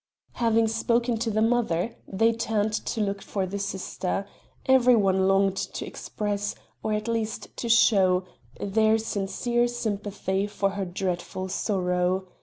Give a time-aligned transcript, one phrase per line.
[0.31, 4.25] Having spoken to the mother, they turned to look for the sister;
[4.65, 8.25] every one longed to express, or at least to show,
[8.59, 12.25] their sincere sympathy for her dreadful sorrow.